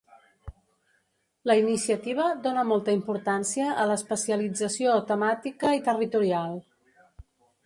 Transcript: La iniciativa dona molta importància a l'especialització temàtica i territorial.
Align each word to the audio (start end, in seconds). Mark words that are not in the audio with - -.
La 1.49 1.57
iniciativa 1.59 2.25
dona 2.47 2.63
molta 2.71 2.95
importància 3.01 3.69
a 3.85 3.87
l'especialització 3.93 4.97
temàtica 5.13 5.79
i 5.83 5.87
territorial. 5.91 6.61